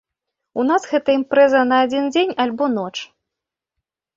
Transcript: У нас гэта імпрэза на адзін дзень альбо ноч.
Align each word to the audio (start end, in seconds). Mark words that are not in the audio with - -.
У 0.61 0.63
нас 0.69 0.87
гэта 0.93 1.09
імпрэза 1.17 1.61
на 1.73 1.81
адзін 1.89 2.09
дзень 2.15 2.33
альбо 2.47 2.71
ноч. 2.77 2.91